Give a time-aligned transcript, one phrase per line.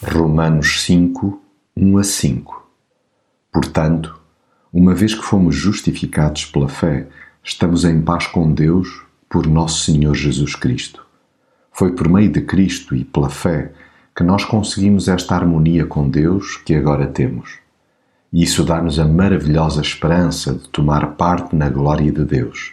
[0.00, 1.42] Romanos 5,
[1.76, 2.70] 1 a 5
[3.52, 4.16] Portanto,
[4.72, 7.08] uma vez que fomos justificados pela fé,
[7.42, 11.04] estamos em paz com Deus por nosso Senhor Jesus Cristo.
[11.72, 13.72] Foi por meio de Cristo e pela fé
[14.14, 17.58] que nós conseguimos esta harmonia com Deus que agora temos.
[18.32, 22.72] E isso dá-nos a maravilhosa esperança de tomar parte na glória de Deus.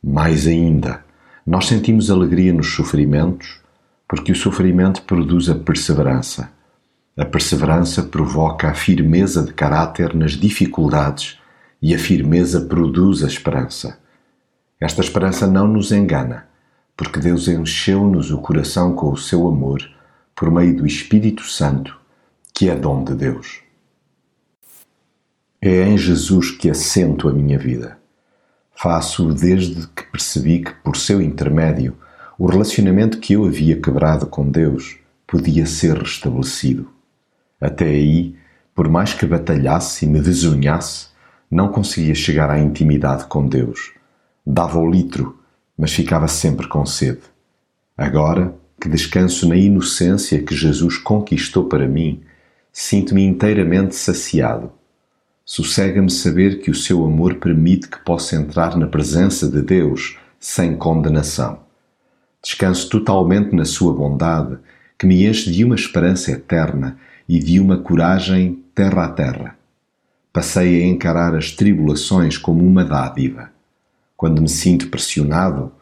[0.00, 1.04] Mais ainda,
[1.44, 3.63] nós sentimos alegria nos sofrimentos
[4.08, 6.50] porque o sofrimento produz a perseverança.
[7.16, 11.38] A perseverança provoca a firmeza de caráter nas dificuldades
[11.80, 13.98] e a firmeza produz a esperança.
[14.80, 16.46] Esta esperança não nos engana,
[16.96, 19.82] porque Deus encheu-nos o coração com o seu amor
[20.34, 21.96] por meio do Espírito Santo,
[22.52, 23.60] que é dom de Deus.
[25.60, 27.98] É em Jesus que assento a minha vida.
[28.76, 31.96] Faço desde que percebi que, por seu intermédio,
[32.38, 36.90] o relacionamento que eu havia quebrado com Deus podia ser restabelecido.
[37.60, 38.34] Até aí,
[38.74, 41.08] por mais que batalhasse e me desunhasse,
[41.50, 43.92] não conseguia chegar à intimidade com Deus.
[44.44, 45.38] Dava o litro,
[45.78, 47.22] mas ficava sempre com sede.
[47.96, 52.20] Agora, que descanso na inocência que Jesus conquistou para mim,
[52.72, 54.72] sinto-me inteiramente saciado.
[55.44, 60.76] Sossega-me saber que o seu amor permite que possa entrar na presença de Deus sem
[60.76, 61.63] condenação.
[62.44, 64.58] Descanso totalmente na Sua bondade,
[64.98, 69.56] que me enche de uma esperança eterna e de uma coragem terra a terra.
[70.30, 73.48] Passei a encarar as tribulações como uma dádiva.
[74.14, 75.72] Quando me sinto pressionado,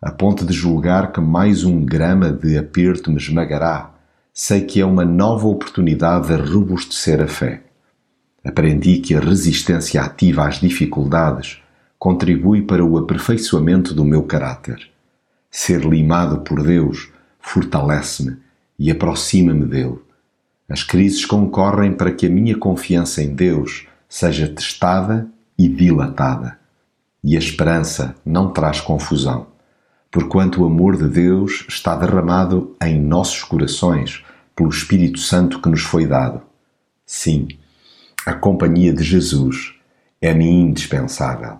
[0.00, 3.92] a ponto de julgar que mais um grama de aperto me esmagará,
[4.32, 7.62] sei que é uma nova oportunidade de robustecer a fé.
[8.44, 11.60] Aprendi que a resistência ativa às dificuldades
[11.98, 14.92] contribui para o aperfeiçoamento do meu caráter.
[15.54, 18.38] Ser limado por Deus fortalece-me
[18.78, 19.98] e aproxima-me dele.
[20.66, 25.28] As crises concorrem para que a minha confiança em Deus seja testada
[25.58, 26.58] e dilatada.
[27.22, 29.48] E a esperança não traz confusão,
[30.10, 34.24] porquanto o amor de Deus está derramado em nossos corações
[34.56, 36.40] pelo Espírito Santo que nos foi dado.
[37.04, 37.46] Sim,
[38.24, 39.74] a companhia de Jesus
[40.18, 41.58] é-me indispensável.